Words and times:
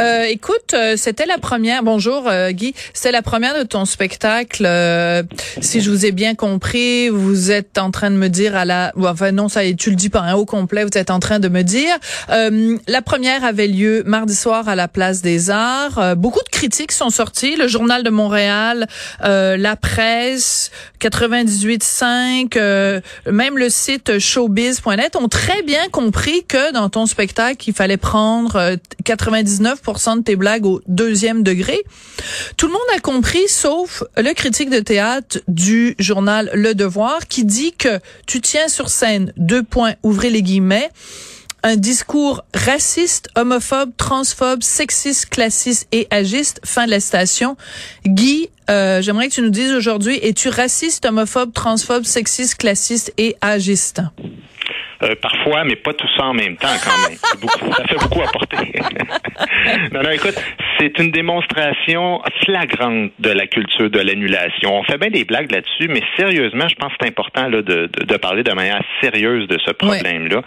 Euh, 0.00 0.24
écoute, 0.24 0.74
euh, 0.74 0.96
c'était 0.96 1.26
la 1.26 1.38
première. 1.38 1.82
Bonjour 1.82 2.24
euh, 2.26 2.50
Guy, 2.50 2.74
c'était 2.92 3.12
la 3.12 3.22
première 3.22 3.56
de 3.56 3.62
ton 3.62 3.84
spectacle. 3.84 4.64
euh, 4.66 5.22
si 5.60 5.80
je 5.80 5.90
vous 5.90 6.04
ai 6.04 6.12
bien 6.12 6.34
compris, 6.34 7.08
vous 7.08 7.50
êtes 7.50 7.78
en 7.78 7.90
train 7.90 8.10
de 8.10 8.16
me 8.16 8.28
dire 8.28 8.56
à 8.56 8.64
la, 8.64 8.92
enfin 8.96 9.32
non, 9.32 9.48
ça 9.48 9.60
tu 9.78 9.90
le 9.90 9.96
dis 9.96 10.08
pas 10.08 10.20
un 10.20 10.34
haut 10.34 10.46
complet. 10.46 10.84
Vous 10.84 10.98
êtes 10.98 11.10
en 11.10 11.20
train 11.20 11.38
de 11.38 11.48
me 11.48 11.62
dire. 11.62 11.94
Euh, 12.30 12.76
la 12.88 13.02
première 13.02 13.44
avait 13.44 13.68
lieu 13.68 14.02
mardi 14.06 14.34
soir 14.34 14.68
à 14.68 14.74
la 14.74 14.88
Place 14.88 15.22
des 15.22 15.50
Arts. 15.50 15.98
Euh, 15.98 16.14
beaucoup 16.14 16.42
de 16.42 16.50
critiques 16.50 16.92
sont 16.92 17.10
sorties. 17.10 17.56
Le 17.56 17.68
Journal 17.68 18.02
de 18.02 18.10
Montréal, 18.10 18.86
la 19.20 19.76
presse, 19.76 20.70
98.5, 21.10 22.56
euh, 22.56 23.00
même 23.30 23.58
le 23.58 23.68
site 23.68 24.18
showbiz.net 24.18 25.16
ont 25.16 25.28
très 25.28 25.62
bien 25.62 25.88
compris 25.90 26.44
que 26.44 26.72
dans 26.72 26.88
ton 26.88 27.04
spectacle, 27.04 27.68
il 27.68 27.74
fallait 27.74 27.98
prendre 27.98 28.56
euh, 28.56 28.76
99% 29.04 29.83
de 29.92 30.22
tes 30.22 30.36
blagues 30.36 30.66
au 30.66 30.80
deuxième 30.86 31.42
degré. 31.42 31.82
Tout 32.56 32.66
le 32.66 32.72
monde 32.72 32.82
a 32.96 33.00
compris, 33.00 33.48
sauf 33.48 34.02
le 34.16 34.32
critique 34.32 34.70
de 34.70 34.80
théâtre 34.80 35.40
du 35.48 35.94
journal 35.98 36.50
Le 36.54 36.74
Devoir, 36.74 37.28
qui 37.28 37.44
dit 37.44 37.72
que 37.72 38.00
tu 38.26 38.40
tiens 38.40 38.68
sur 38.68 38.88
scène, 38.88 39.32
deux 39.36 39.62
points, 39.62 39.94
ouvrez 40.02 40.30
les 40.30 40.42
guillemets, 40.42 40.90
un 41.62 41.76
discours 41.76 42.44
raciste, 42.54 43.28
homophobe, 43.36 43.92
transphobe, 43.96 44.62
sexiste, 44.62 45.30
classiste 45.30 45.88
et 45.92 46.06
agiste. 46.10 46.60
Fin 46.62 46.84
de 46.84 46.90
la 46.90 47.00
citation. 47.00 47.56
Guy, 48.04 48.50
euh, 48.68 49.00
j'aimerais 49.00 49.28
que 49.28 49.34
tu 49.34 49.40
nous 49.40 49.50
dises 49.50 49.72
aujourd'hui, 49.72 50.18
es-tu 50.22 50.50
raciste, 50.50 51.06
homophobe, 51.06 51.54
transphobe, 51.54 52.04
sexiste, 52.04 52.56
classiste 52.56 53.14
et 53.16 53.36
agiste? 53.40 54.02
Euh, 55.02 55.14
parfois, 55.20 55.64
mais 55.64 55.76
pas 55.76 55.92
tout 55.92 56.06
ça 56.16 56.24
en 56.26 56.34
même 56.34 56.56
temps 56.56 56.68
quand 56.84 57.08
même. 57.08 57.18
Beaucoup- 57.40 57.72
ça 57.72 57.84
fait 57.84 57.96
beaucoup 57.98 58.22
à 58.22 58.28
porter. 58.28 58.56
non, 59.92 60.02
non, 60.02 60.10
écoute, 60.10 60.34
c'est 60.78 60.98
une 60.98 61.10
démonstration 61.10 62.22
flagrante 62.44 63.10
de 63.18 63.30
la 63.30 63.46
culture 63.46 63.90
de 63.90 63.98
l'annulation. 64.00 64.72
On 64.78 64.84
fait 64.84 64.98
bien 64.98 65.10
des 65.10 65.24
blagues 65.24 65.50
là-dessus, 65.50 65.88
mais 65.88 66.02
sérieusement, 66.16 66.68
je 66.68 66.74
pense 66.76 66.90
que 66.92 66.96
c'est 67.00 67.08
important 67.08 67.48
là, 67.48 67.62
de, 67.62 67.88
de, 67.92 68.04
de 68.04 68.16
parler 68.16 68.42
de 68.42 68.52
manière 68.52 68.82
sérieuse 69.00 69.48
de 69.48 69.58
ce 69.64 69.72
problème-là. 69.72 70.42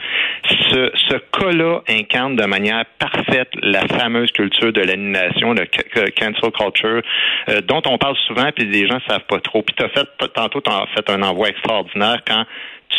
Ce, 0.71 0.91
ce 1.09 1.17
cas-là 1.39 1.81
incarne 1.89 2.35
de 2.35 2.45
manière 2.45 2.85
parfaite 2.99 3.49
la 3.61 3.81
fameuse 3.87 4.31
culture 4.31 4.71
de 4.71 4.81
l'annulation, 4.81 5.53
le 5.53 5.65
ca- 5.71 5.83
ca- 5.93 6.11
cancel 6.11 6.51
culture, 6.51 7.01
euh, 7.49 7.61
dont 7.61 7.81
on 7.85 7.97
parle 7.97 8.15
souvent, 8.27 8.49
puis 8.55 8.65
les 8.65 8.87
gens 8.87 8.99
savent 9.07 9.25
pas 9.27 9.39
trop. 9.39 9.61
Puis 9.61 9.75
t'as 9.77 9.89
fait 9.89 10.07
tantôt, 10.33 10.61
t'as 10.61 10.85
fait 10.95 11.09
un 11.09 11.21
envoi 11.23 11.49
extraordinaire 11.49 12.21
quand 12.25 12.45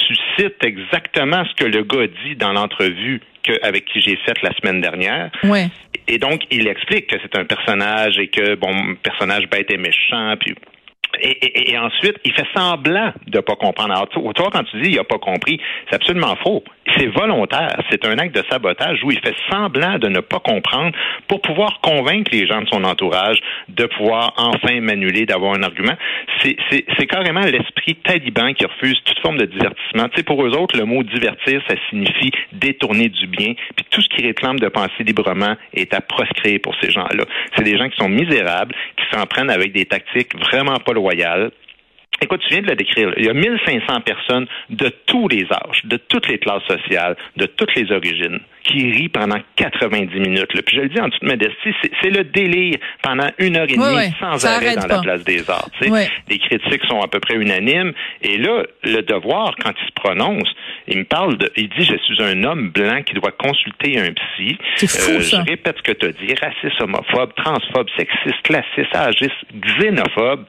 tu 0.07 0.15
cites 0.37 0.65
exactement 0.65 1.45
ce 1.45 1.55
que 1.55 1.65
le 1.65 1.83
gars 1.83 2.07
dit 2.25 2.37
dans 2.37 2.53
l'entrevue 2.53 3.21
avec 3.63 3.87
qui 3.87 4.01
j'ai 4.01 4.17
faite 4.17 4.43
la 4.43 4.53
semaine 4.57 4.81
dernière. 4.81 5.31
Ouais. 5.45 5.69
Et 6.07 6.19
donc, 6.19 6.43
il 6.51 6.67
explique 6.67 7.09
que 7.09 7.17
c'est 7.23 7.39
un 7.39 7.45
personnage 7.45 8.19
et 8.19 8.29
que, 8.29 8.55
bon, 8.55 8.95
personnage 9.03 9.49
bête 9.49 9.71
et 9.71 9.77
méchant, 9.77 10.35
puis 10.41 10.55
et, 11.21 11.29
et- 11.31 11.71
et 11.73 11.79
ensuite, 11.79 12.17
il 12.25 12.33
fait 12.33 12.47
semblant 12.57 13.13
de 13.27 13.41
pas 13.41 13.57
comprendre. 13.57 13.93
Alors, 13.95 14.09
toi, 14.09 14.49
quand 14.53 14.65
tu 14.65 14.81
dis 14.81 14.91
il 14.91 14.99
a 14.99 15.05
pas 15.05 15.19
compris, 15.19 15.61
c'est 15.89 15.97
absolument 15.97 16.37
faux. 16.43 16.63
C'est 16.97 17.07
volontaire. 17.07 17.77
C'est 17.91 18.05
un 18.07 18.17
acte 18.19 18.35
de 18.35 18.43
sabotage 18.51 19.03
où 19.05 19.11
il 19.11 19.21
fait 19.21 19.35
semblant 19.51 19.99
de 19.99 20.09
ne 20.09 20.21
pas 20.21 20.39
comprendre 20.41 20.93
pour 21.29 21.41
pouvoir 21.43 21.81
convaincre 21.81 22.31
les 22.33 22.47
gens 22.47 22.63
de 22.63 22.69
son 22.69 22.83
entourage 22.85 23.39
de 23.69 23.85
pouvoir 23.87 24.33
enfin 24.37 24.81
m'annuler, 24.81 25.27
d'avoir 25.27 25.55
un 25.55 25.63
argument. 25.63 25.95
C'est- 26.43 26.57
carrément 27.07 27.41
l'esprit 27.41 27.95
taliban 27.97 28.53
qui 28.55 28.65
refuse 28.67 29.01
toute 29.05 29.19
forme 29.21 29.39
de 29.39 29.47
divertissement. 29.47 30.09
Tu 30.11 30.17
sais, 30.19 30.23
pour 30.23 30.45
eux 30.45 30.51
autres, 30.57 30.77
le 30.77 30.85
mot 30.85 31.03
divertir, 31.03 31.63
ça 31.69 31.75
signifie 31.91 32.31
détourner 32.53 33.09
du 33.09 33.27
bien. 33.27 33.55
Puis 33.77 33.87
tout 33.91 34.01
ce 34.03 34.09
qui 34.09 34.23
réclame 34.27 34.59
de 34.59 34.69
penser 34.69 35.05
librement 35.05 35.55
est 35.75 35.93
à 35.95 36.01
proscrire 36.01 36.61
pour 36.63 36.75
ces 36.81 36.91
gens-là. 36.91 37.25
C'est 37.57 37.65
des 37.65 37.77
gens 37.79 37.89
qui 37.89 37.97
sont 37.97 38.09
misérables, 38.09 38.75
qui 38.97 39.05
s'en 39.17 39.27
avec 39.49 39.73
des 39.73 39.85
tactiques 39.87 40.37
vraiment 40.39 40.77
pas 40.77 40.93
loyales. 40.99 41.51
Écoute, 42.21 42.41
tu 42.49 42.53
viens 42.53 42.63
de 42.63 42.67
le 42.71 42.75
décrire. 42.75 43.11
là. 43.11 43.15
Il 43.19 43.27
y 43.27 43.31
a 43.31 43.33
1500 43.33 44.01
personnes 44.01 44.47
de 44.71 44.89
tous 45.07 45.29
les 45.29 45.47
âges, 45.53 45.83
de 45.85 45.97
toutes 45.99 46.27
les 46.29 46.39
classes 46.39 46.65
sociales, 46.67 47.17
de 47.37 47.47
toutes 47.47 47.73
les 47.77 47.93
origines, 47.93 48.41
qui 48.65 48.91
rient 48.91 49.09
pendant 49.09 49.37
90 49.55 50.19
minutes. 50.19 50.53
là. 50.53 50.63
Puis 50.67 50.77
je 50.77 50.81
le 50.83 50.89
dis 50.89 51.01
en 51.01 51.11
toute 51.11 51.23
modestie, 51.23 51.73
c'est 52.03 52.11
le 52.11 52.25
délire 52.25 52.75
pendant 53.03 53.29
une 53.39 53.57
heure 53.57 53.69
et 53.71 53.77
demie 53.77 54.13
sans 54.19 54.37
Ça 54.37 54.57
arrêt 54.57 54.75
dans 54.75 54.89
pas. 54.89 54.97
la 54.97 55.01
place 55.03 55.23
des 55.25 55.49
arts. 55.49 55.69
tu 55.79 55.85
sais. 55.85 55.91
Ouais. 55.93 56.09
Les 56.29 56.39
critiques 56.41 56.85
sont 56.89 57.01
à 57.01 57.07
peu 57.07 57.21
près 57.21 57.37
unanimes. 57.37 57.93
Et 58.23 58.37
là, 58.37 58.65
le 58.83 59.03
devoir, 59.03 59.55
quand 59.63 59.71
il 59.81 59.87
se 59.87 59.93
prononce, 59.95 60.53
il 60.89 60.99
me 60.99 61.05
parle 61.05 61.37
de, 61.39 61.53
il 61.57 61.69
dit, 61.69 61.85
je 61.85 61.97
suis 61.99 62.21
un 62.21 62.43
homme 62.43 62.71
blanc 62.71 63.01
qui 63.05 63.15
doit 63.15 63.31
consulter 63.31 63.97
un 64.01 64.13
psy. 64.13 64.57
Euh, 64.59 64.65
C'est 64.75 64.89
fou, 64.91 65.21
ça. 65.23 65.41
Je 65.45 65.51
répète 65.51 65.77
ce 65.79 65.83
que 65.83 65.93
tu 65.93 66.07
as 66.07 66.13
dit, 66.13 66.35
raciste, 66.35 66.83
homophobe, 66.83 67.33
transphobe, 67.37 67.87
sexiste, 67.97 68.43
classiste, 68.43 68.93
agiste, 68.93 69.37
xénophobe. 69.79 70.47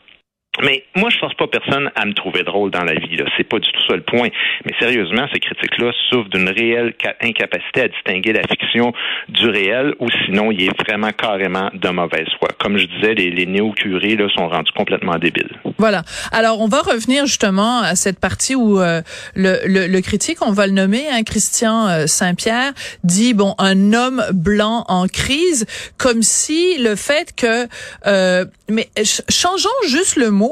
Mais 0.62 0.84
moi, 0.96 1.10
je 1.10 1.18
force 1.18 1.34
pas 1.36 1.48
personne 1.48 1.90
à 1.96 2.06
me 2.06 2.14
trouver 2.14 2.44
drôle 2.44 2.72
dans 2.72 2.84
la 2.84 2.94
vie. 2.94 3.16
Là, 3.16 3.26
c'est 3.38 3.44
pas 3.48 3.60
du 3.60 3.72
tout 3.72 3.82
ça 3.88 3.96
le 3.96 4.02
point. 4.02 4.28
Mais 4.66 4.74
sérieusement, 4.80 5.26
ces 5.34 5.40
critiques-là 5.40 5.92
souffrent 6.10 6.30
d'une 6.30 6.50
réelle 6.50 6.94
ca- 7.02 7.16
incapacité 7.22 7.82
à 7.82 7.88
distinguer 7.88 8.34
la 8.34 8.42
fiction 8.44 8.94
du 9.30 9.48
réel, 9.50 9.96
ou 10.00 10.08
sinon, 10.26 10.52
il 10.52 10.64
est 10.64 10.82
vraiment 10.86 11.12
carrément 11.12 11.70
de 11.74 11.90
mauvaise 11.90 12.28
foi. 12.40 12.50
Comme 12.60 12.78
je 12.78 12.86
disais, 12.86 13.14
les, 13.14 13.30
les 13.32 13.46
néo-curés 13.46 14.16
là 14.16 14.28
sont 14.36 14.48
rendus 14.48 14.72
complètement 14.76 15.18
débiles. 15.18 15.50
Voilà. 15.78 16.04
Alors, 16.32 16.60
on 16.62 16.68
va 16.68 16.82
revenir 16.82 17.26
justement 17.26 17.80
à 17.80 17.96
cette 17.96 18.20
partie 18.20 18.56
où 18.56 18.80
euh, 18.80 19.02
le, 19.36 19.60
le, 19.66 19.88
le 19.88 20.02
critique, 20.02 20.40
on 20.46 20.52
va 20.52 20.68
le 20.68 20.74
nommer, 20.74 21.04
hein, 21.10 21.24
Christian 21.24 21.88
euh, 21.88 22.06
Saint-Pierre, 22.08 22.74
dit, 23.04 23.34
bon, 23.34 23.56
un 23.60 23.94
homme 23.94 24.22
blanc 24.34 24.84
en 24.88 25.08
crise, 25.08 25.66
comme 25.98 26.22
si 26.22 26.78
le 26.80 26.96
fait 26.96 27.34
que... 27.36 27.68
euh, 28.08 28.46
mais 28.70 28.88
ch- 28.98 29.22
changeons 29.30 29.70
juste 29.88 30.16
le 30.16 30.32
mot. 30.32 30.49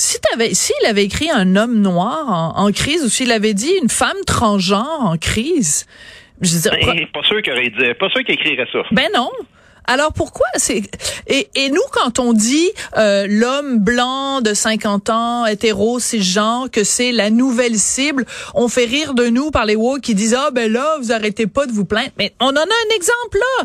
Si 0.00 0.16
t'avais, 0.20 0.54
s'il 0.54 0.86
avait 0.86 1.02
écrit 1.04 1.28
un 1.28 1.56
homme 1.56 1.80
noir 1.80 2.28
en, 2.28 2.66
en 2.66 2.70
crise, 2.72 3.02
ou 3.04 3.08
s'il 3.08 3.32
avait 3.32 3.52
dit 3.54 3.72
une 3.82 3.88
femme 3.88 4.16
transgenre 4.26 5.00
en 5.00 5.16
crise, 5.16 5.86
je 6.40 6.54
veux 6.54 6.60
dire, 6.60 6.70
Ben, 6.70 7.06
pas 7.12 7.22
sûr 7.24 7.42
qu'il 7.42 7.52
aurait 7.52 7.64
dit- 7.70 7.94
pas 7.98 8.08
sûr 8.10 8.22
qu'il 8.24 8.34
écrirait 8.36 8.68
ça. 8.72 8.78
ben 8.92 9.08
non. 9.12 9.28
Alors 9.90 10.12
pourquoi 10.12 10.46
c'est 10.56 10.82
et, 11.28 11.48
et 11.54 11.70
nous 11.70 11.80
quand 11.92 12.18
on 12.18 12.34
dit 12.34 12.68
euh, 12.98 13.26
l'homme 13.26 13.78
blanc 13.78 14.42
de 14.42 14.52
50 14.52 15.08
ans 15.08 15.46
hétéro 15.46 15.98
cisgenre 15.98 16.68
que 16.70 16.84
c'est 16.84 17.10
la 17.10 17.30
nouvelle 17.30 17.76
cible, 17.78 18.26
on 18.54 18.68
fait 18.68 18.84
rire 18.84 19.14
de 19.14 19.28
nous 19.28 19.50
par 19.50 19.64
les 19.64 19.76
woke 19.76 20.02
qui 20.02 20.14
disent 20.14 20.36
ah 20.38 20.50
ben 20.52 20.70
là 20.70 20.96
vous 21.00 21.10
arrêtez 21.10 21.46
pas 21.46 21.64
de 21.64 21.72
vous 21.72 21.86
plaindre. 21.86 22.10
Mais 22.18 22.34
on 22.38 22.48
en 22.50 22.54
a 22.56 22.60
un 22.60 22.94
exemple 22.96 23.38
là. 23.38 23.64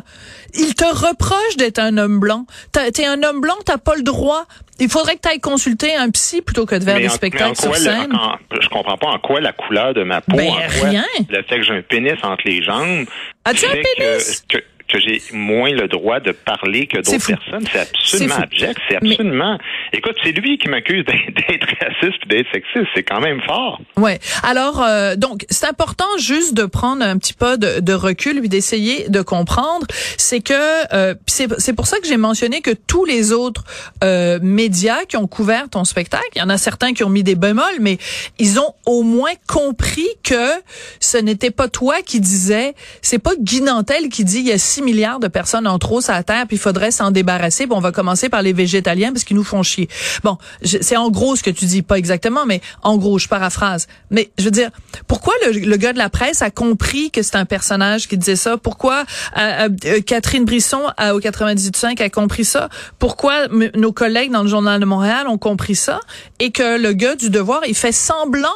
Il 0.54 0.74
te 0.76 0.86
reproche 0.86 1.58
d'être 1.58 1.80
un 1.80 1.98
homme 1.98 2.20
blanc. 2.22 2.46
T'es 2.72 3.06
un 3.06 3.22
homme 3.24 3.42
blanc, 3.42 3.56
t'as 3.66 3.78
pas 3.78 3.96
le 3.96 4.04
droit. 4.04 4.46
Il 4.80 4.90
faudrait 4.90 5.16
que 5.16 5.22
tu 5.22 5.30
ailles 5.30 5.40
consulter 5.40 5.96
un 5.96 6.10
psy 6.10 6.42
plutôt 6.42 6.66
que 6.66 6.76
de 6.76 6.84
faire 6.84 6.96
Mais 6.96 7.02
des 7.02 7.08
en- 7.10 7.12
en 7.12 7.16
spectacles 7.16 7.56
sur 7.56 7.70
quoi 7.70 7.78
le- 7.78 7.84
scène. 7.84 8.14
en- 8.16 8.38
je 8.60 8.68
comprends 8.70 8.98
pas 8.98 9.08
en 9.08 9.20
quoi 9.20 9.40
la 9.40 9.52
couleur 9.54 9.94
de 9.94 10.04
ma 10.04 10.22
peau, 10.22 10.36
Ben, 10.36 10.50
en 10.50 10.56
quoi 10.56 10.90
rien. 10.90 11.06
le 11.30 11.44
fait 11.44 11.58
que 11.58 11.62
j'ai 11.64 11.74
un 11.74 11.82
pénis 11.82 12.14
entre 12.24 12.44
les 12.46 12.62
jambes, 12.64 13.06
As-tu 13.46 13.66
un 13.66 13.70
pénis? 13.72 14.44
que, 14.50 14.58
que, 14.58 14.64
que 14.88 15.00
j'ai 15.00 15.22
moins 15.34 15.72
le 15.72 15.88
droit 15.88 16.20
de 16.20 16.32
parler 16.32 16.88
que 16.88 16.98
d'autres 16.98 17.26
personnes. 17.26 17.66
C'est 17.72 17.80
absolument 17.80 18.36
abject. 18.36 18.80
C'est 18.90 19.02
Mais- 19.02 19.12
absolument. 19.12 19.58
Écoute, 19.94 20.16
c'est 20.24 20.32
lui 20.32 20.58
qui 20.58 20.68
m'accuse 20.70 21.04
d'être 21.06 21.68
raciste 21.82 22.28
d'être 22.28 22.48
sexiste. 22.54 22.88
C'est 22.96 23.04
quand 23.04 23.22
même 23.22 23.42
fort. 23.42 23.82
Ouais. 23.98 24.20
Alors 24.44 24.82
euh, 24.82 25.16
donc 25.16 25.46
c'est 25.50 25.68
important 25.68 26.06
juste 26.18 26.54
de 26.54 26.66
prendre 26.66 27.04
un 27.04 27.18
petit 27.18 27.34
peu 27.34 27.58
de, 27.58 27.80
de 27.80 27.94
recul 27.94 28.40
puis 28.40 28.50
d'essayer 28.50 29.10
de 29.10 29.22
comprendre. 29.22 29.86
C'est 30.18 30.42
que 30.42 30.54
euh, 30.94 31.16
c'est 31.28 31.74
pour 31.74 31.88
ça 31.88 31.98
que 32.00 32.08
j'ai 32.08 32.18
mentionné 32.18 32.62
que 32.62 32.72
tous 32.72 33.06
les 33.06 33.32
autres 33.32 33.64
euh, 34.04 34.40
médias 34.42 35.06
qui 35.08 35.18
ont 35.18 35.28
couvert 35.28 35.70
ton 35.70 35.84
spectacle, 35.84 36.28
il 36.36 36.40
y 36.40 36.42
en 36.42 36.50
a 36.50 36.58
certains 36.58 36.94
qui 36.94 37.04
ont 37.04 37.10
mis 37.10 37.24
des 37.24 37.36
bémols, 37.36 37.80
mais 37.80 37.98
ils 38.40 38.60
ont 38.60 38.74
au 38.86 39.04
moins 39.04 39.32
compris 39.48 40.08
que 40.24 40.52
ce 41.00 41.18
n'était 41.18 41.52
pas 41.52 41.68
toi 41.68 42.02
qui 42.06 42.20
disais, 42.20 42.74
c'est 43.02 43.20
pas 43.20 43.32
Guy 43.40 43.62
Nantel 43.62 44.10
qui 44.10 44.24
dit 44.24 44.50
6 44.74 44.82
milliards 44.82 45.20
de 45.20 45.28
personnes 45.28 45.68
en 45.68 45.78
trop 45.80 46.02
sur 46.02 46.14
la 46.14 46.24
terre 46.24 46.48
puis 46.48 46.58
il 46.58 46.60
faudrait 46.60 46.92
s'en 46.92 47.12
débarrasser. 47.12 47.66
Puis 47.66 47.76
on 47.76 47.80
va 47.80 47.92
commencer 47.92 48.30
par 48.30 48.42
les 48.42 48.54
végétaliens 48.54 49.12
parce 49.12 49.24
qu'ils 49.24 49.38
nous 49.38 49.44
font 49.44 49.64
chier. 49.64 49.88
Bon, 50.24 50.38
c'est 50.64 50.98
en 50.98 51.10
gros 51.10 51.36
ce 51.36 51.44
que 51.44 51.50
tu 51.50 51.66
dis, 51.66 51.82
pas 51.82 51.98
exactement, 51.98 52.46
mais 52.46 52.62
en 52.82 52.98
gros, 52.98 53.20
je 53.20 53.28
paraphrase. 53.28 53.88
Mais 54.10 54.32
je 54.38 54.46
veux 54.46 54.52
dire, 54.52 54.70
pourquoi 55.08 55.34
le, 55.46 55.60
le 55.60 55.78
gars 55.78 55.94
de 55.94 55.98
la 55.98 56.10
presse 56.10 56.42
a 56.42 56.50
compris 56.50 57.12
que 57.12 57.22
c'est 57.22 57.36
un 57.36 57.46
personnage 57.46 58.08
qui 58.08 58.18
disait 58.18 58.36
ça? 58.36 58.58
Pourquoi 58.58 59.04
euh, 59.38 59.70
euh, 59.86 60.02
Catherine 60.02 60.46
Brisson 60.46 60.82
au 61.00 61.20
98.5 61.20 62.02
a 62.02 62.10
compris 62.10 62.46
ça? 62.46 62.70
Pourquoi 63.00 63.48
nos 63.76 63.92
collègues 63.92 64.32
dans 64.32 64.44
le 64.44 64.50
Journal 64.50 64.80
de 64.80 64.86
Montréal 64.86 65.28
ont 65.28 65.38
compris 65.38 65.76
ça? 65.76 66.00
Et 66.40 66.52
que 66.52 66.80
le 66.80 66.94
gars 66.94 67.16
du 67.16 67.30
devoir, 67.30 67.62
il 67.68 67.76
fait 67.76 67.92
semblant 67.92 68.50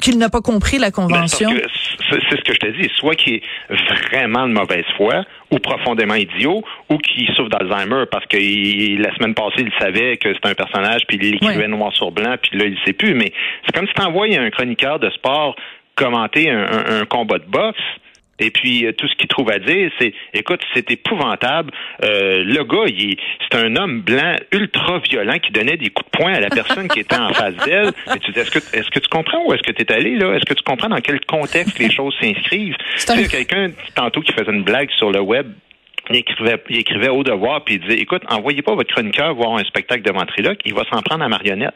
qu'il 0.00 0.18
n'a 0.18 0.28
pas 0.28 0.40
compris 0.40 0.78
la 0.78 0.88
ben, 0.88 0.92
convention. 0.92 1.50
C'est 2.10 2.36
ce 2.36 2.42
que 2.42 2.54
je 2.54 2.58
te 2.58 2.66
dis. 2.66 2.90
Soit 2.96 3.14
qu'il 3.14 3.34
est 3.34 3.42
vraiment 4.10 4.46
de 4.48 4.52
mauvaise 4.52 4.84
foi, 4.96 5.24
ou 5.50 5.58
profondément 5.58 6.14
idiot, 6.14 6.62
ou 6.90 6.98
qui 6.98 7.26
souffre 7.34 7.48
d'Alzheimer 7.48 8.04
parce 8.10 8.26
que 8.26 8.36
la 8.36 9.14
semaine 9.14 9.34
passée, 9.34 9.60
il 9.62 9.72
savait 9.78 10.16
que 10.16 10.32
c'était 10.34 10.48
un 10.48 10.54
personnage, 10.54 11.02
puis 11.06 11.18
il 11.20 11.30
l'écrivait 11.32 11.68
noir 11.68 11.92
sur 11.92 12.10
blanc, 12.10 12.36
puis 12.40 12.58
là, 12.58 12.66
il 12.66 12.72
ne 12.72 12.78
sait 12.84 12.92
plus. 12.92 13.14
Mais 13.14 13.32
c'est 13.64 13.74
comme 13.74 13.86
si 13.86 13.94
tu 13.94 14.02
envoyais 14.02 14.38
un 14.38 14.50
chroniqueur 14.50 14.98
de 14.98 15.10
sport 15.10 15.56
commenter 15.94 16.48
un 16.48 17.04
combat 17.06 17.38
de 17.38 17.46
boxe 17.46 17.80
et 18.38 18.50
puis 18.50 18.86
euh, 18.86 18.92
tout 18.92 19.08
ce 19.08 19.14
qu'il 19.16 19.28
trouve 19.28 19.50
à 19.50 19.58
dire, 19.58 19.90
c'est 19.98 20.12
écoute, 20.34 20.60
c'est 20.74 20.90
épouvantable. 20.90 21.72
Euh, 22.04 22.44
le 22.44 22.64
gars, 22.64 22.86
c'est 23.50 23.58
un 23.58 23.76
homme 23.76 24.00
blanc 24.00 24.36
ultra 24.52 24.98
violent 25.00 25.38
qui 25.38 25.50
donnait 25.52 25.76
des 25.76 25.90
coups 25.90 26.10
de 26.10 26.18
poing 26.18 26.32
à 26.32 26.40
la 26.40 26.50
personne 26.50 26.88
qui 26.88 27.00
était 27.00 27.18
en 27.18 27.32
face 27.32 27.56
d'elle. 27.64 27.88
Et 28.14 28.18
tu 28.20 28.32
dis 28.32 28.38
est-ce 28.38 28.50
que 28.50 28.58
est-ce 28.58 28.90
que 28.90 28.98
tu 28.98 29.08
comprends 29.08 29.44
où 29.46 29.52
est-ce 29.52 29.62
que 29.62 29.72
tu 29.72 29.82
es 29.82 29.92
allé 29.92 30.16
là? 30.16 30.34
Est-ce 30.34 30.44
que 30.44 30.54
tu 30.54 30.62
comprends 30.62 30.88
dans 30.88 31.00
quel 31.00 31.20
contexte 31.24 31.78
les 31.78 31.90
choses 31.90 32.14
s'inscrivent? 32.20 32.76
Tu 32.76 32.98
sais, 32.98 33.28
quelqu'un 33.28 33.68
tantôt 33.94 34.20
qui 34.20 34.32
faisait 34.32 34.52
une 34.52 34.64
blague 34.64 34.90
sur 34.92 35.10
le 35.10 35.20
web 35.20 35.52
il 36.10 36.16
écrivait, 36.16 36.62
il 36.68 36.78
écrivait 36.78 37.08
au 37.08 37.22
devoir, 37.22 37.64
puis 37.64 37.76
il 37.76 37.80
disait, 37.80 38.00
écoute, 38.00 38.22
envoyez 38.28 38.62
pas 38.62 38.74
votre 38.74 38.92
chroniqueur 38.92 39.34
voir 39.34 39.56
un 39.56 39.64
spectacle 39.64 40.02
de 40.02 40.12
ventriloque, 40.12 40.58
il 40.64 40.74
va 40.74 40.84
s'en 40.90 41.02
prendre 41.02 41.24
à 41.24 41.28
marionnette. 41.28 41.74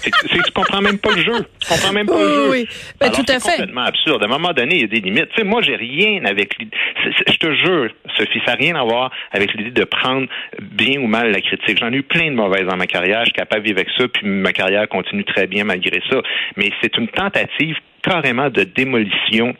C'est 0.00 0.10
que 0.10 0.44
tu 0.44 0.52
comprends 0.52 0.80
même 0.80 0.98
pas 0.98 1.10
le 1.14 1.22
jeu. 1.22 1.46
Tu 1.60 1.68
comprends 1.68 1.92
même 1.92 2.06
pas 2.06 2.18
le 2.18 2.28
jeu. 2.28 2.50
Oui, 2.50 2.68
ben, 2.98 3.10
tout 3.10 3.24
à 3.28 3.34
fait. 3.34 3.40
C'est 3.40 3.50
complètement 3.56 3.82
absurde. 3.82 4.22
À 4.22 4.26
un 4.26 4.28
moment 4.28 4.52
donné, 4.52 4.76
il 4.76 4.80
y 4.80 4.84
a 4.84 4.86
des 4.86 5.00
limites. 5.00 5.28
Tu 5.30 5.36
sais, 5.36 5.44
moi, 5.44 5.60
j'ai 5.62 5.76
rien 5.76 6.24
avec 6.24 6.58
l'idée. 6.58 6.76
Je 7.04 7.36
te 7.36 7.54
jure, 7.54 7.90
Sophie, 8.16 8.40
ça 8.46 8.52
n'a 8.52 8.58
rien 8.58 8.74
à 8.76 8.84
voir 8.84 9.10
avec 9.32 9.52
l'idée 9.54 9.70
de 9.70 9.84
prendre 9.84 10.26
bien 10.60 11.00
ou 11.00 11.06
mal 11.06 11.30
la 11.30 11.40
critique. 11.40 11.78
J'en 11.78 11.92
ai 11.92 11.96
eu 11.96 12.02
plein 12.02 12.30
de 12.30 12.36
mauvaises 12.36 12.66
dans 12.66 12.76
ma 12.76 12.86
carrière. 12.86 13.20
Je 13.20 13.26
suis 13.26 13.32
capable 13.32 13.62
de 13.62 13.68
vivre 13.68 13.80
avec 13.80 13.90
ça, 13.96 14.08
puis 14.08 14.26
ma 14.26 14.52
carrière 14.52 14.88
continue 14.88 15.24
très 15.24 15.46
bien 15.46 15.64
malgré 15.64 16.00
ça. 16.10 16.22
Mais 16.56 16.70
c'est 16.80 16.96
une 16.96 17.08
tentative 17.08 17.76
carrément 18.02 18.50
de 18.50 18.64
démolition 18.64 19.54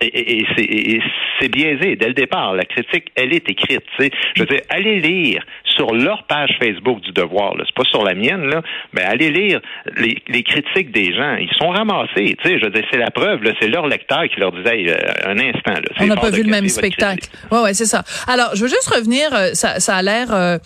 et, 0.00 0.38
et, 0.38 1.00
c'est 1.40 1.48
biaisé 1.48 1.96
dès 1.96 2.08
le 2.08 2.14
départ. 2.14 2.54
La 2.54 2.64
critique, 2.64 3.12
elle 3.14 3.32
est 3.32 3.48
écrite. 3.48 3.82
sais. 3.98 4.10
Je 4.34 4.42
veux 4.42 4.46
dire, 4.46 4.60
allez 4.70 5.00
lire 5.00 5.44
sur 5.64 5.94
leur 5.94 6.24
page 6.24 6.50
Facebook 6.60 7.00
du 7.00 7.12
Devoir. 7.12 7.54
C'est 7.58 7.74
pas 7.74 7.88
sur 7.88 8.02
la 8.02 8.14
mienne 8.14 8.46
là, 8.46 8.62
mais 8.92 9.02
allez 9.02 9.30
lire 9.30 9.60
les, 9.96 10.20
les 10.26 10.42
critiques 10.42 10.90
des 10.90 11.14
gens. 11.14 11.36
Ils 11.36 11.52
sont 11.56 11.68
ramassés. 11.68 12.36
sais. 12.42 12.58
Je 12.58 12.64
veux 12.64 12.70
dire, 12.70 12.84
c'est 12.90 12.98
la 12.98 13.10
preuve. 13.10 13.40
C'est 13.60 13.68
leur 13.68 13.86
lecteur 13.86 14.24
qui 14.32 14.40
leur 14.40 14.52
disait 14.52 14.90
euh, 14.90 15.30
un 15.30 15.38
instant. 15.38 15.74
Là, 15.74 15.80
On 16.00 16.06
n'a 16.06 16.16
pas 16.16 16.30
vu 16.30 16.42
le 16.42 16.50
même 16.50 16.68
spectacle. 16.68 17.28
Ouais, 17.50 17.62
ouais, 17.62 17.74
c'est 17.74 17.86
ça. 17.86 18.02
Alors, 18.26 18.50
je 18.54 18.62
veux 18.62 18.68
juste 18.68 18.88
revenir. 18.92 19.32
Euh, 19.32 19.50
ça, 19.52 19.80
ça 19.80 19.96
a 19.96 20.02
l'air, 20.02 20.32
euh, 20.32 20.58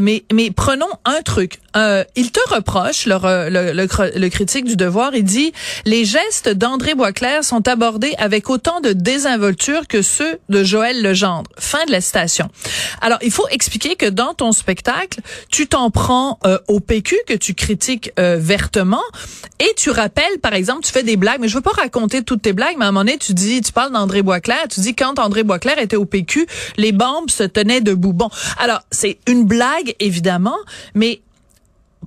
mais 0.00 0.22
mais 0.32 0.50
prenons 0.54 0.90
un 1.04 1.22
truc. 1.22 1.54
il 2.16 2.32
te 2.32 2.54
reproche, 2.54 3.06
le, 3.06 3.48
le, 3.48 3.72
le, 3.72 4.18
le 4.20 4.28
critique 4.28 4.64
du 4.64 4.76
Devoir. 4.76 5.12
Il 5.14 5.24
dit 5.24 5.52
les 5.86 6.04
gestes 6.04 6.48
d'André 6.50 6.94
Boisclair 6.94 7.44
sont 7.44 7.66
abordés 7.68 8.14
avec 8.18 8.50
autant 8.50 8.67
de 8.80 8.92
désinvolture 8.92 9.86
que 9.86 10.02
ceux 10.02 10.38
de 10.48 10.62
Joël 10.62 11.02
Legendre. 11.02 11.50
Fin 11.58 11.84
de 11.86 11.92
la 11.92 12.00
citation. 12.00 12.48
Alors, 13.00 13.18
il 13.22 13.30
faut 13.30 13.48
expliquer 13.48 13.96
que 13.96 14.06
dans 14.06 14.34
ton 14.34 14.52
spectacle, 14.52 15.20
tu 15.50 15.66
t'en 15.66 15.90
prends 15.90 16.38
euh, 16.44 16.58
au 16.68 16.80
PQ 16.80 17.16
que 17.26 17.34
tu 17.34 17.54
critiques 17.54 18.12
euh, 18.18 18.36
vertement 18.38 19.02
et 19.58 19.72
tu 19.76 19.90
rappelles, 19.90 20.38
par 20.40 20.54
exemple, 20.54 20.82
tu 20.84 20.92
fais 20.92 21.02
des 21.02 21.16
blagues, 21.16 21.40
mais 21.40 21.48
je 21.48 21.54
veux 21.54 21.62
pas 21.62 21.72
raconter 21.72 22.22
toutes 22.22 22.42
tes 22.42 22.52
blagues, 22.52 22.76
mais 22.78 22.84
à 22.84 22.88
un 22.88 22.92
moment 22.92 23.04
donné, 23.04 23.18
tu 23.18 23.32
dis, 23.34 23.60
tu 23.60 23.72
parles 23.72 23.92
d'André 23.92 24.22
Boisclair, 24.22 24.68
tu 24.68 24.80
dis 24.80 24.94
quand 24.94 25.18
André 25.18 25.42
Boisclair 25.42 25.78
était 25.78 25.96
au 25.96 26.04
PQ, 26.04 26.46
les 26.76 26.92
bombes 26.92 27.30
se 27.30 27.42
tenaient 27.42 27.80
debout. 27.80 28.12
Bon, 28.12 28.28
alors, 28.58 28.80
c'est 28.90 29.18
une 29.26 29.44
blague, 29.44 29.94
évidemment, 29.98 30.58
mais 30.94 31.22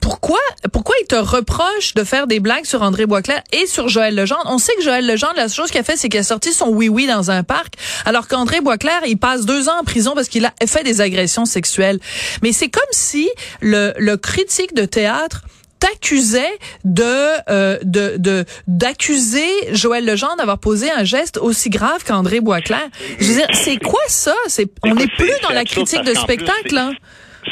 pourquoi, 0.01 0.39
pourquoi 0.73 0.95
il 1.01 1.07
te 1.07 1.15
reproche 1.15 1.93
de 1.93 2.03
faire 2.03 2.27
des 2.27 2.39
blagues 2.39 2.65
sur 2.65 2.81
André 2.81 3.05
Boisclair 3.05 3.41
et 3.53 3.67
sur 3.67 3.87
Joël 3.87 4.15
Legendre? 4.15 4.45
On 4.47 4.57
sait 4.57 4.73
que 4.75 4.83
Joël 4.83 5.05
Legendre, 5.07 5.35
la 5.37 5.47
chose 5.47 5.69
qu'il 5.69 5.79
a 5.79 5.83
fait, 5.83 5.95
c'est 5.95 6.09
qu'il 6.09 6.19
a 6.19 6.23
sorti 6.23 6.51
son 6.53 6.69
oui-oui 6.69 7.07
dans 7.07 7.31
un 7.31 7.43
parc, 7.43 7.75
alors 8.05 8.27
qu'André 8.27 8.61
Boisclair, 8.61 9.01
il 9.05 9.17
passe 9.17 9.45
deux 9.45 9.69
ans 9.69 9.79
en 9.79 9.83
prison 9.83 10.13
parce 10.15 10.27
qu'il 10.27 10.45
a 10.45 10.53
fait 10.67 10.83
des 10.83 11.01
agressions 11.01 11.45
sexuelles. 11.45 11.99
Mais 12.41 12.51
c'est 12.51 12.69
comme 12.69 12.83
si 12.91 13.29
le, 13.61 13.93
le 13.97 14.17
critique 14.17 14.73
de 14.73 14.85
théâtre 14.85 15.43
t'accusait 15.79 16.59
de 16.83 17.03
euh, 17.49 17.77
de 17.83 18.45
d'accuser 18.67 19.49
Joël 19.71 20.05
Legendre 20.05 20.37
d'avoir 20.37 20.59
posé 20.59 20.91
un 20.91 21.03
geste 21.03 21.37
aussi 21.37 21.69
grave 21.69 22.03
qu'André 22.05 22.39
Boisclair. 22.39 22.87
Je 23.19 23.25
veux 23.25 23.33
dire, 23.33 23.47
c'est 23.53 23.77
quoi 23.77 24.01
ça? 24.07 24.35
C'est 24.47 24.67
on 24.83 24.95
n'est 24.95 25.07
plus 25.07 25.33
dans 25.43 25.53
la 25.53 25.65
critique 25.65 26.03
de 26.03 26.13
spectacle. 26.13 26.77
Hein? 26.77 26.93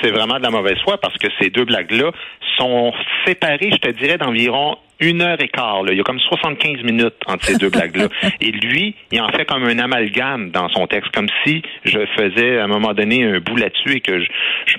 C'est 0.02 0.12
vraiment 0.12 0.38
de 0.38 0.44
la 0.44 0.52
mauvaise 0.52 0.78
foi 0.84 0.98
parce 1.00 1.18
que 1.18 1.28
ces 1.40 1.50
deux 1.50 1.66
blagues-là 1.66 2.12
sont 2.58 2.94
séparées, 3.26 3.72
je 3.72 3.78
te 3.78 3.90
dirais, 3.90 4.18
d'environ 4.18 4.78
une 5.00 5.22
heure 5.22 5.42
et 5.42 5.48
quart. 5.48 5.84
Là. 5.84 5.94
Il 5.94 5.98
y 5.98 6.02
a 6.02 6.04
comme 6.04 6.20
75 6.20 6.84
minutes 6.84 7.16
entre 7.26 7.46
ces 7.46 7.58
deux 7.58 7.70
blagues-là. 7.70 8.08
Et 8.42 8.52
lui, 8.52 8.96
il 9.12 9.22
en 9.22 9.30
fait 9.30 9.46
comme 9.46 9.64
un 9.64 9.80
amalgame 9.80 10.52
dans 10.52 10.68
son 10.70 10.88
texte, 10.88 11.12
comme 11.14 11.28
si 11.46 11.62
je 11.86 12.00
faisais 12.18 12.60
à 12.60 12.66
un 12.66 12.68
moment 12.68 12.94
donné 12.94 13.24
un 13.24 13.40
bout 13.40 13.56
là-dessus 13.56 13.98
et 13.98 14.02
que 14.02 14.20
je, 14.20 14.28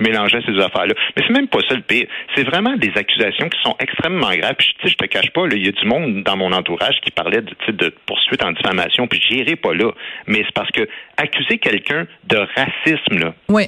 mélangeais 0.01 0.41
ces 0.47 0.59
affaires-là. 0.59 0.95
Mais 1.17 1.23
c'est 1.27 1.33
même 1.33 1.49
pas 1.49 1.61
ça 1.69 1.75
le 1.75 1.83
pire. 1.83 2.07
C'est 2.35 2.45
vraiment 2.45 2.77
des 2.77 2.93
accusations 2.97 3.49
qui 3.49 3.61
sont 3.63 3.77
extrêmement 3.79 4.31
graves. 4.31 4.55
Puis, 4.59 4.75
tu 4.79 4.87
sais, 4.87 4.93
je 4.93 4.97
te 4.97 5.07
cache 5.07 5.31
pas, 5.31 5.43
il 5.53 5.65
y 5.65 5.69
a 5.69 5.73
du 5.73 5.87
monde 5.87 6.23
dans 6.23 6.37
mon 6.37 6.53
entourage 6.53 7.01
qui 7.03 7.11
parlait 7.11 7.43
de, 7.43 7.73
de 7.73 7.95
poursuite 8.07 8.45
en 8.45 8.53
diffamation, 8.53 9.07
puis 9.07 9.21
j'irai 9.27 9.57
pas 9.57 9.75
là. 9.75 9.93
Mais 10.27 10.43
c'est 10.45 10.55
parce 10.55 10.71
que 10.71 10.89
accuser 11.17 11.59
quelqu'un 11.59 12.07
de 12.25 12.39
racisme, 12.57 13.19
là, 13.19 13.35
oui 13.49 13.67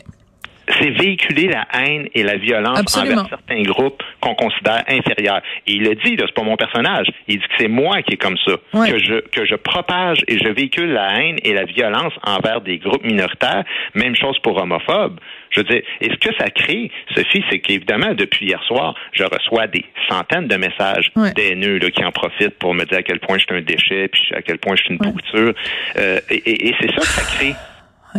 c'est 0.69 0.91
véhiculer 0.91 1.49
la 1.49 1.67
haine 1.75 2.09
et 2.15 2.23
la 2.23 2.37
violence 2.37 2.97
envers 2.97 3.27
certains 3.29 3.63
groupes 3.63 4.03
qu'on 4.21 4.35
considère 4.35 4.85
inférieurs. 4.89 5.43
Et 5.67 5.73
il 5.75 5.83
le 5.83 5.95
dit, 5.97 6.17
c'est 6.19 6.35
pas 6.35 6.43
mon 6.43 6.57
personnage. 6.57 7.09
Il 7.29 7.39
dit 7.39 7.47
que 7.47 7.55
c'est 7.59 7.69
moi 7.69 8.03
qui 8.03 8.15
est 8.15 8.17
comme 8.17 8.37
ça, 8.47 8.53
que 8.73 8.99
je 8.99 9.21
que 9.31 9.45
je 9.45 9.55
propage 9.55 10.23
et 10.29 10.39
je 10.39 10.49
véhicule 10.49 10.93
la 10.93 11.19
haine 11.19 11.37
et 11.43 11.53
la 11.53 11.65
violence 11.65 12.13
envers 12.25 12.61
des 12.61 12.79
groupes 12.79 13.05
minoritaires. 13.05 13.65
Même 13.95 14.17
chose 14.17 14.39
pour 14.41 14.61
homophobes. 14.61 15.19
Je 15.51 15.61
veux 15.61 15.65
dire, 15.65 15.83
et 16.01 16.11
ce 16.11 16.17
que 16.17 16.35
ça 16.39 16.49
crée, 16.49 16.91
Sophie, 17.15 17.45
c'est 17.51 17.59
qu'évidemment, 17.59 18.15
depuis 18.15 18.47
hier 18.47 18.63
soir, 18.65 18.95
je 19.13 19.25
reçois 19.25 19.67
des 19.67 19.85
centaines 20.09 20.49
de 20.49 20.57
messages 20.57 21.13
d'haineux 21.37 21.79
qui 21.79 22.05
en 22.05 22.13
profitent 22.13 22.59
pour 22.59 22.75
me 22.75 22.85
dire 22.85 22.99
à 22.99 23.03
quel 23.03 23.21
point 23.21 23.37
je 23.39 23.45
suis 23.45 23.55
un 23.55 23.61
déchet, 23.61 24.09
puis 24.09 24.23
à 24.35 24.41
quel 24.41 24.59
point 24.59 24.77
je 24.77 24.85
suis 24.85 24.95
une 24.95 24.99
pourriture. 24.99 25.53
Euh, 25.97 26.21
et, 26.31 26.69
et 26.69 26.75
c'est 26.81 26.91
ça 26.93 27.01
que 27.01 27.07
ça 27.07 27.23
crée. 27.37 27.55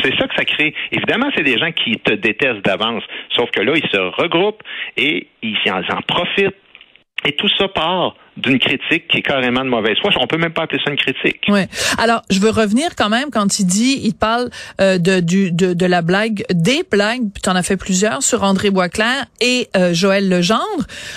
C'est 0.01 0.15
ça 0.17 0.27
que 0.27 0.35
ça 0.35 0.45
crée. 0.45 0.73
Évidemment, 0.91 1.29
c'est 1.35 1.43
des 1.43 1.57
gens 1.57 1.71
qui 1.71 1.93
te 1.97 2.13
détestent 2.13 2.63
d'avance. 2.65 3.03
Sauf 3.29 3.51
que 3.51 3.61
là, 3.61 3.73
ils 3.75 3.89
se 3.89 3.97
regroupent 4.21 4.63
et 4.97 5.27
ils 5.41 5.57
en 5.71 6.01
profitent. 6.07 6.55
Et 7.25 7.35
tout 7.35 7.49
ça 7.57 7.67
part 7.67 8.15
d'une 8.37 8.59
critique 8.59 9.07
qui 9.07 9.17
est 9.19 9.21
carrément 9.21 9.63
de 9.63 9.69
mauvaise 9.69 9.97
foi. 10.01 10.11
On 10.19 10.27
peut 10.27 10.37
même 10.37 10.53
pas 10.53 10.63
appeler 10.63 10.81
ça 10.83 10.91
une 10.91 10.97
critique. 10.97 11.41
Oui. 11.49 11.61
Alors, 11.97 12.23
je 12.29 12.39
veux 12.39 12.49
revenir 12.49 12.95
quand 12.95 13.09
même 13.09 13.29
quand 13.31 13.59
il 13.59 13.65
dit, 13.65 14.01
il 14.03 14.15
parle 14.15 14.49
euh, 14.81 14.97
de, 14.97 15.19
de, 15.19 15.73
de 15.73 15.85
la 15.85 16.01
blague, 16.01 16.43
des 16.51 16.83
blagues, 16.89 17.21
tu 17.41 17.49
en 17.49 17.55
as 17.55 17.63
fait 17.63 17.77
plusieurs 17.77 18.23
sur 18.23 18.43
André 18.43 18.71
Boisclair 18.71 19.25
et 19.39 19.69
euh, 19.77 19.93
Joël 19.93 20.29
Legendre. 20.29 20.61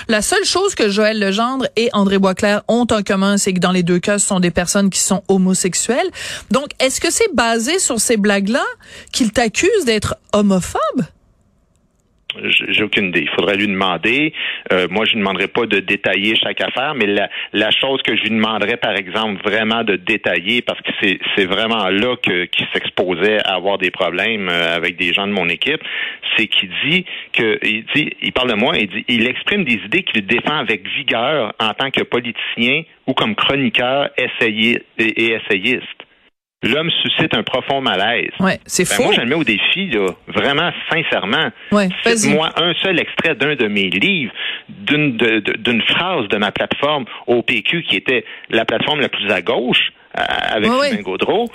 La 0.08 0.20
seule 0.20 0.44
chose 0.44 0.74
que 0.74 0.90
Joël 0.90 1.18
Legendre 1.18 1.66
et 1.76 1.88
André 1.92 2.18
Boisclair 2.18 2.62
ont 2.68 2.86
en 2.90 3.02
commun, 3.02 3.38
c'est 3.38 3.54
que 3.54 3.60
dans 3.60 3.72
les 3.72 3.82
deux 3.82 3.98
cas, 3.98 4.18
ce 4.18 4.26
sont 4.26 4.40
des 4.40 4.50
personnes 4.50 4.90
qui 4.90 5.00
sont 5.00 5.22
homosexuelles. 5.28 6.10
Donc, 6.50 6.68
est-ce 6.80 7.00
que 7.00 7.10
c'est 7.10 7.34
basé 7.34 7.78
sur 7.78 7.98
ces 7.98 8.18
blagues-là 8.18 8.64
qu'il 9.12 9.32
t'accuse 9.32 9.84
d'être 9.86 10.16
homophobe? 10.32 11.02
J'ai 12.68 12.82
aucune 12.82 13.08
idée. 13.08 13.22
Il 13.22 13.30
faudrait 13.30 13.56
lui 13.56 13.66
demander. 13.66 14.32
Euh, 14.72 14.86
moi, 14.90 15.04
je 15.04 15.14
ne 15.14 15.20
demanderais 15.20 15.48
pas 15.48 15.66
de 15.66 15.80
détailler 15.80 16.34
chaque 16.36 16.60
affaire, 16.60 16.94
mais 16.94 17.06
la, 17.06 17.28
la, 17.52 17.70
chose 17.70 18.02
que 18.02 18.16
je 18.16 18.22
lui 18.22 18.30
demanderais, 18.30 18.76
par 18.76 18.96
exemple, 18.96 19.42
vraiment 19.42 19.84
de 19.84 19.96
détailler, 19.96 20.62
parce 20.62 20.80
que 20.80 20.90
c'est 21.00 21.46
vraiment 21.46 21.88
là 21.88 22.16
qu'il 22.16 22.66
s'exposait 22.72 23.38
à 23.44 23.54
avoir 23.54 23.78
des 23.78 23.90
problèmes 23.90 24.48
euh, 24.48 24.76
avec 24.76 24.96
des 24.96 25.12
gens 25.12 25.26
de 25.26 25.32
mon 25.32 25.48
équipe, 25.48 25.80
c'est 26.36 26.46
qu'il 26.46 26.70
dit 26.84 27.04
que 27.32 27.58
il 27.62 27.84
dit, 27.94 28.10
il 28.22 28.32
parle 28.32 28.50
de 28.50 28.56
moi, 28.56 28.76
il 28.76 28.88
dit, 28.88 29.04
il 29.08 29.26
exprime 29.26 29.64
des 29.64 29.80
idées 29.84 30.02
qu'il 30.02 30.26
défend 30.26 30.58
avec 30.58 30.86
vigueur 30.88 31.54
en 31.60 31.72
tant 31.74 31.90
que 31.90 32.02
politicien 32.02 32.82
ou 33.06 33.14
comme 33.14 33.34
chroniqueur 33.34 34.10
essayé, 34.16 34.82
et 34.98 35.32
essayiste 35.32 35.95
l'homme 36.66 36.90
suscite 37.02 37.34
un 37.34 37.42
profond 37.42 37.80
malaise. 37.80 38.30
Ouais, 38.40 38.58
c'est 38.66 38.88
ben, 38.88 39.04
Moi, 39.04 39.14
je 39.14 39.20
le 39.20 39.26
mets 39.26 39.34
au 39.34 39.44
défi, 39.44 39.88
là, 39.90 40.08
vraiment, 40.28 40.70
sincèrement. 40.90 41.50
Ouais, 41.72 41.88
moi 42.28 42.50
un 42.56 42.74
seul 42.82 42.98
extrait 42.98 43.34
d'un 43.34 43.54
de 43.54 43.66
mes 43.66 43.90
livres, 43.90 44.32
d'une 44.68 45.16
d'une 45.16 45.82
phrase 45.82 46.28
de 46.28 46.36
ma 46.36 46.52
plateforme 46.52 47.04
au 47.26 47.42
PQ, 47.42 47.82
qui 47.82 47.96
était 47.96 48.24
la 48.50 48.64
plateforme 48.64 49.00
la 49.00 49.08
plus 49.08 49.30
à 49.30 49.42
gauche, 49.42 49.92
euh, 50.18 50.22
avec 50.50 50.70
ouais, 50.70 51.02
Gaudreau, 51.02 51.48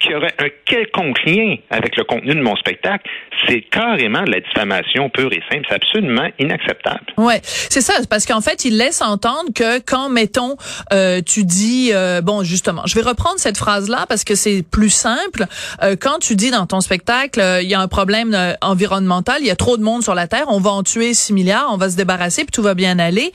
qui, 0.00 0.14
aurait 0.14 0.34
un 0.38 0.48
quelconque 0.64 1.22
lien 1.24 1.56
avec 1.70 1.96
le 1.96 2.04
contenu 2.04 2.34
de 2.34 2.42
mon 2.42 2.56
spectacle, 2.56 3.08
c'est 3.46 3.62
carrément 3.62 4.22
de 4.22 4.30
la 4.30 4.40
diffamation 4.40 5.08
pure 5.10 5.32
et 5.32 5.42
simple. 5.50 5.66
C'est 5.68 5.74
absolument 5.74 6.28
inacceptable. 6.38 7.06
Ouais, 7.16 7.40
c'est 7.42 7.80
ça, 7.80 7.94
parce 8.08 8.26
qu'en 8.26 8.40
fait, 8.40 8.64
il 8.64 8.76
laisse 8.76 9.00
entendre 9.00 9.50
que 9.54 9.78
quand, 9.80 10.08
mettons, 10.08 10.56
euh, 10.92 11.20
tu 11.22 11.44
dis, 11.44 11.90
euh, 11.92 12.20
bon, 12.20 12.42
justement, 12.42 12.82
je 12.86 12.94
vais 12.94 13.02
reprendre 13.02 13.38
cette 13.38 13.56
phrase-là 13.56 14.06
parce 14.08 14.24
que 14.24 14.34
c'est 14.34 14.62
plus 14.62 14.90
simple. 14.90 15.46
Euh, 15.82 15.96
quand 15.98 16.18
tu 16.18 16.36
dis 16.36 16.50
dans 16.50 16.66
ton 16.66 16.80
spectacle, 16.80 17.40
euh, 17.40 17.62
il 17.62 17.68
y 17.68 17.74
a 17.74 17.80
un 17.80 17.88
problème 17.88 18.34
euh, 18.34 18.54
environnemental, 18.60 19.36
il 19.40 19.46
y 19.46 19.50
a 19.50 19.56
trop 19.56 19.76
de 19.76 19.82
monde 19.82 20.02
sur 20.02 20.14
la 20.14 20.26
Terre, 20.26 20.46
on 20.48 20.60
va 20.60 20.70
en 20.70 20.82
tuer 20.82 21.14
6 21.14 21.32
milliards, 21.32 21.68
on 21.70 21.76
va 21.76 21.90
se 21.90 21.96
débarrasser, 21.96 22.44
puis 22.44 22.52
tout 22.52 22.62
va 22.62 22.74
bien 22.74 22.98
aller 22.98 23.32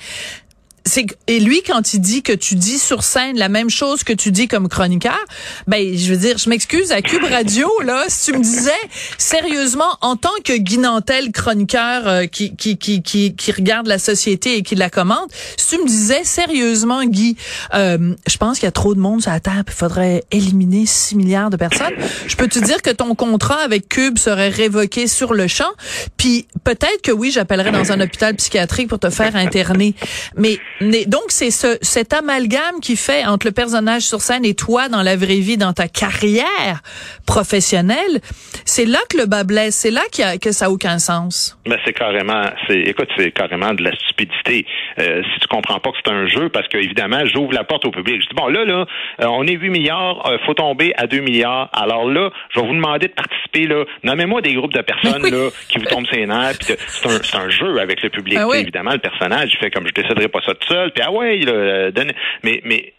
et 1.28 1.40
lui 1.40 1.62
quand 1.64 1.94
il 1.94 2.00
dit 2.00 2.24
que 2.24 2.34
tu 2.34 2.56
dis 2.56 2.80
sur 2.80 3.04
scène 3.04 3.38
la 3.38 3.50
même 3.50 3.70
chose 3.70 4.04
que 4.04 4.14
tu 4.14 4.32
dis 4.32 4.48
comme 4.48 4.68
chroniqueur, 4.68 5.20
ben 5.68 5.98
je 5.98 6.12
veux 6.12 6.18
dire, 6.18 6.38
je 6.38 6.50
m'excuse 6.50 6.92
à 6.92 7.02
Cube 7.02 7.24
Radio 7.24 7.70
là, 7.84 8.06
si 8.08 8.32
tu 8.32 8.38
me 8.38 8.44
disais 8.44 8.72
sérieusement 9.18 9.98
en 10.02 10.16
tant 10.16 10.30
que 10.44 10.58
Guy 10.58 10.78
Nantel 10.78 11.32
chroniqueur 11.32 12.08
euh, 12.08 12.26
qui, 12.26 12.56
qui, 12.56 12.78
qui 12.78 13.02
qui 13.02 13.36
qui 13.36 13.52
regarde 13.52 13.88
la 13.88 14.00
société 14.00 14.58
et 14.58 14.64
qui 14.64 14.76
la 14.76 14.90
commande, 14.90 15.30
si 15.58 15.76
tu 15.76 15.84
me 15.84 15.88
disais 15.88 16.24
sérieusement 16.24 17.04
Guy, 17.04 17.38
euh, 17.74 18.14
je 18.28 18.38
pense 18.38 18.60
qu'il 18.60 18.66
y 18.66 18.70
a 18.70 18.72
trop 18.72 18.96
de 18.96 19.00
monde 19.00 19.22
sur 19.22 19.32
la 19.32 19.40
terre, 19.40 19.64
il 19.68 19.74
faudrait 19.74 20.24
éliminer 20.32 20.86
6 20.86 21.16
milliards 21.16 21.50
de 21.50 21.58
personnes, 21.58 21.94
je 22.28 22.36
peux 22.36 22.48
te 22.48 22.60
dire 22.60 22.82
que 22.82 22.92
ton 22.92 23.16
contrat 23.16 23.60
avec 23.64 23.90
Cube 23.90 24.18
serait 24.18 24.50
révoqué 24.50 25.08
sur 25.08 25.34
le 25.34 25.48
champ, 25.48 25.72
puis 26.18 26.48
peut-être 26.64 27.02
que 27.04 27.12
oui, 27.12 27.32
j'appellerais 27.32 27.72
dans 27.72 27.92
un 27.92 28.00
hôpital 28.00 28.36
psychiatrique 28.36 28.88
pour 28.88 29.00
te 29.00 29.10
faire 29.10 29.36
interner, 29.36 29.96
mais 30.36 30.60
donc, 30.82 31.24
c'est 31.30 31.52
ce, 31.52 31.78
cet 31.82 32.14
amalgame 32.14 32.80
qui 32.82 32.96
fait 32.96 33.26
entre 33.26 33.48
le 33.48 33.54
personnage 33.54 34.04
sur 34.04 34.22
scène 34.22 34.46
et 34.46 34.54
toi 34.54 34.90
dans 34.90 35.02
la 35.02 35.16
vraie 35.16 35.40
vie, 35.40 35.58
dans 35.58 35.74
ta 35.74 35.88
carrière 35.88 36.82
professionnelle. 37.26 38.22
C'est 38.66 38.86
là 38.86 39.00
que 39.10 39.18
le 39.18 39.26
bas 39.26 39.44
blesse. 39.44 39.76
C'est 39.76 39.92
là 39.92 40.02
a, 40.24 40.38
que 40.38 40.52
ça 40.52 40.66
n'a 40.66 40.72
aucun 40.72 41.00
sens. 41.00 41.58
Ben, 41.66 41.78
c'est 41.86 41.94
carrément, 41.94 42.44
c'est, 42.68 42.80
écoute, 42.80 43.10
c'est 43.18 43.32
carrément 43.32 43.74
de 43.74 43.84
la 43.84 43.92
stupidité. 43.96 44.66
Euh, 45.00 45.22
si 45.34 45.40
tu 45.40 45.48
comprends 45.48 45.80
pas 45.80 45.92
que 45.92 45.98
c'est 46.04 46.12
un 46.12 46.28
jeu, 46.28 46.50
parce 46.50 46.68
que 46.68 46.78
évidemment, 46.78 47.26
j'ouvre 47.26 47.54
la 47.54 47.64
porte 47.64 47.86
au 47.86 47.92
public. 47.92 48.22
Je 48.22 48.28
dis, 48.28 48.36
bon, 48.36 48.48
là, 48.48 48.64
là, 48.64 48.86
euh, 49.22 49.26
on 49.28 49.46
est 49.46 49.54
8 49.54 49.70
milliards, 49.70 50.28
euh, 50.30 50.38
faut 50.46 50.54
tomber 50.54 50.94
à 50.98 51.08
2 51.08 51.20
milliards. 51.20 51.70
Alors 51.74 52.08
là, 52.08 52.32
je 52.54 52.60
vais 52.60 52.68
vous 52.68 52.74
demander 52.74 53.08
de 53.08 53.14
participer, 53.14 53.68
là. 53.68 53.84
Nommez-moi 54.04 54.42
des 54.42 54.54
groupes 54.54 54.74
de 54.74 54.82
personnes, 54.82 55.30
là, 55.30 55.50
qui 55.70 55.80
vous 55.80 55.86
tombent 55.86 56.08
ses 56.12 56.26
nerfs. 56.26 56.58
c'est 56.62 57.08
un, 57.08 57.24
c'est 57.24 57.38
un 57.38 57.50
jeu 57.50 57.80
avec 57.80 58.02
le 58.02 58.10
public. 58.10 58.38
Ben 58.38 58.54
évidemment, 58.54 58.92
le 58.92 59.00
personnage, 59.00 59.50
il 59.54 59.58
fait 59.58 59.72
comme 59.72 59.88
je 59.88 59.94
déciderai 59.94 60.28
pas 60.28 60.40
ça 60.46 60.54
tout 60.54 60.67
seul, 60.68 60.92
puis 60.92 61.04
ah 61.06 61.12
ouais, 61.12 61.38
là, 61.40 61.92
donne... 61.92 62.12
mais, 62.44 62.62
mais, 62.66 62.94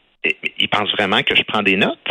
il 0.58 0.68
pense 0.68 0.90
vraiment 0.92 1.22
que 1.22 1.34
je 1.36 1.42
prends 1.42 1.62
des 1.62 1.76
notes? 1.76 2.08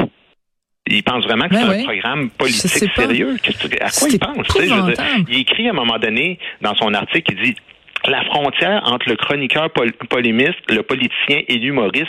Il 0.89 1.03
pense 1.03 1.25
vraiment 1.25 1.49
que 1.49 1.53
ben 1.53 1.69
c'est 1.69 1.81
un 1.81 1.83
programme 1.83 2.29
politique 2.29 2.93
sérieux? 2.95 3.35
À 3.81 3.89
quoi 3.89 4.07
il 4.09 4.19
pense? 4.19 4.47
il 5.27 5.39
écrit 5.39 5.67
à 5.67 5.71
un 5.71 5.73
moment 5.73 5.99
donné 5.99 6.39
dans 6.61 6.75
son 6.75 6.93
article, 6.93 7.33
il 7.33 7.41
dit 7.41 7.55
la 8.05 8.23
frontière 8.23 8.83
entre 8.85 9.09
le 9.09 9.15
chroniqueur 9.15 9.69
polémiste, 10.09 10.59
le 10.69 10.83
politicien 10.83 11.41
et 11.47 11.55
l'humoriste 11.55 12.07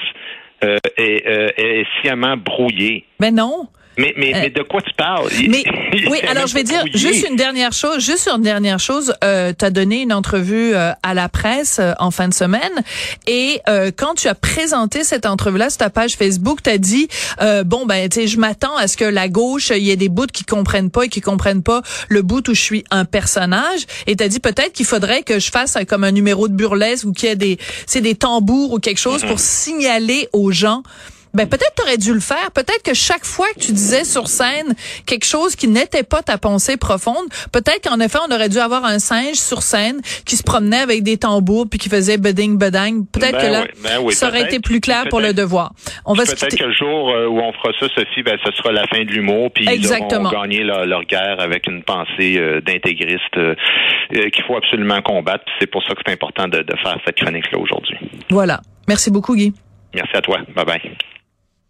euh, 0.62 0.76
est, 0.96 1.26
euh, 1.26 1.48
est 1.56 1.86
sciemment 2.00 2.36
brouillée. 2.36 3.04
Mais 3.20 3.30
ben 3.30 3.36
non. 3.36 3.68
Mais, 3.98 4.14
mais, 4.16 4.30
mais 4.32 4.50
de 4.50 4.62
quoi 4.62 4.80
tu 4.80 4.94
parles? 4.94 5.28
Mais, 5.48 5.64
oui, 6.08 6.18
alors 6.28 6.46
je 6.46 6.54
vais 6.54 6.62
dire 6.62 6.84
juste 6.94 7.28
une 7.28 7.34
dernière 7.34 7.72
chose, 7.72 7.98
juste 7.98 8.28
une 8.32 8.42
dernière 8.42 8.78
chose. 8.78 9.12
Euh, 9.24 9.52
tu 9.58 9.64
as 9.64 9.70
donné 9.70 10.02
une 10.02 10.12
entrevue 10.12 10.72
euh, 10.74 10.92
à 11.02 11.14
la 11.14 11.28
presse 11.28 11.78
euh, 11.80 11.92
en 11.98 12.12
fin 12.12 12.28
de 12.28 12.34
semaine 12.34 12.60
et 13.26 13.60
euh, 13.68 13.90
quand 13.94 14.14
tu 14.14 14.28
as 14.28 14.36
présenté 14.36 15.02
cette 15.02 15.26
entrevue-là 15.26 15.68
sur 15.68 15.78
ta 15.78 15.90
page 15.90 16.14
Facebook, 16.14 16.62
tu 16.62 16.70
as 16.70 16.78
dit, 16.78 17.08
bon, 17.66 17.86
ben, 17.86 18.08
tu 18.08 18.20
sais, 18.20 18.26
je 18.28 18.38
m'attends 18.38 18.76
à 18.76 18.86
ce 18.86 18.96
que 18.96 19.04
la 19.04 19.28
gauche, 19.28 19.72
il 19.74 19.82
y 19.82 19.90
ait 19.90 19.96
des 19.96 20.08
bouts 20.08 20.26
qui 20.32 20.44
comprennent 20.44 20.90
pas 20.90 21.04
et 21.04 21.08
qui 21.08 21.20
comprennent 21.20 21.62
pas 21.62 21.82
le 22.08 22.22
bout 22.22 22.46
où 22.48 22.54
je 22.54 22.60
suis 22.60 22.84
un 22.90 23.04
personnage. 23.04 23.86
Et 24.06 24.14
tu 24.14 24.22
as 24.22 24.28
dit 24.28 24.40
peut-être 24.40 24.72
qu'il 24.72 24.86
faudrait 24.86 25.22
que 25.22 25.40
je 25.40 25.50
fasse 25.50 25.76
comme 25.88 26.04
un 26.04 26.12
numéro 26.12 26.46
de 26.46 26.54
burlesque 26.54 27.04
ou 27.04 27.12
qu'il 27.12 27.28
y 27.28 27.32
ait 27.32 27.36
des, 27.36 27.58
des 28.00 28.14
tambours 28.14 28.72
ou 28.72 28.78
quelque 28.78 28.98
chose 29.00 29.22
pour 29.22 29.36
mm-hmm. 29.36 29.64
signaler 29.64 30.28
aux 30.32 30.52
gens 30.52 30.82
ben 31.34 31.48
peut-être 31.48 31.74
t'aurais 31.74 31.98
dû 31.98 32.12
le 32.12 32.20
faire. 32.20 32.50
Peut-être 32.52 32.82
que 32.82 32.94
chaque 32.94 33.24
fois 33.24 33.46
que 33.54 33.60
tu 33.60 33.72
disais 33.72 34.04
sur 34.04 34.28
scène 34.28 34.74
quelque 35.06 35.24
chose 35.24 35.56
qui 35.56 35.68
n'était 35.68 36.02
pas 36.02 36.22
ta 36.22 36.38
pensée 36.38 36.76
profonde, 36.76 37.28
peut-être 37.52 37.88
qu'en 37.88 38.00
effet 38.00 38.18
on 38.28 38.34
aurait 38.34 38.48
dû 38.48 38.58
avoir 38.58 38.84
un 38.84 38.98
singe 38.98 39.36
sur 39.36 39.62
scène 39.62 40.00
qui 40.24 40.36
se 40.36 40.42
promenait 40.42 40.80
avec 40.80 41.02
des 41.02 41.16
tambours 41.18 41.66
puis 41.68 41.78
qui 41.78 41.88
faisait 41.88 42.18
beding 42.18 42.58
bedang. 42.58 43.04
Peut-être 43.12 43.32
ben 43.32 43.46
que 43.46 43.52
là 43.52 43.64
ben 43.82 44.10
ça 44.10 44.28
aurait 44.28 44.42
été 44.42 44.60
plus 44.60 44.80
clair 44.80 45.04
pour 45.08 45.20
le 45.20 45.32
devoir. 45.32 45.72
On 46.04 46.14
va 46.14 46.24
peut-être 46.24 46.56
que 46.56 46.64
le 46.64 46.72
jour 46.72 47.10
euh, 47.10 47.26
où 47.26 47.38
on 47.38 47.52
fera 47.52 47.72
ça, 47.78 47.86
Sophie, 47.94 48.22
ben 48.22 48.38
ce 48.44 48.52
sera 48.52 48.72
la 48.72 48.86
fin 48.86 49.04
de 49.04 49.10
l'humour 49.10 49.50
puis 49.52 49.66
ils 49.70 49.92
auront 49.92 50.30
gagné 50.30 50.64
leur, 50.64 51.04
guerre 51.04 51.40
avec 51.40 51.66
une 51.66 51.82
pensée 51.82 52.38
euh, 52.38 52.60
d'intégriste 52.60 53.36
euh, 53.36 53.54
qu'il 54.10 54.44
faut 54.46 54.56
absolument 54.56 55.00
combattre. 55.02 55.44
C'est 55.60 55.70
pour 55.70 55.82
ça 55.84 55.94
que 55.94 56.00
c'est 56.04 56.12
important 56.12 56.48
de, 56.48 56.58
de 56.58 56.76
faire 56.82 56.98
cette 57.04 57.16
chronique 57.16 57.50
là 57.52 57.58
aujourd'hui. 57.58 57.98
Voilà. 58.30 58.60
Merci 58.86 59.10
beaucoup 59.10 59.34
Guy. 59.34 59.52
Merci 59.94 60.16
à 60.16 60.20
toi. 60.20 60.38
Bye 60.54 60.64
bye. 60.64 61.17